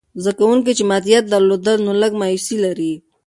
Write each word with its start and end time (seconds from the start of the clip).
زده 0.23 0.33
کوونکي 0.39 0.71
چې 0.77 0.83
مادیات 0.91 1.25
درلودل، 1.27 1.77
نو 1.85 1.91
لږ 2.01 2.11
مایوسې 2.19 2.55
لري. 2.65 2.93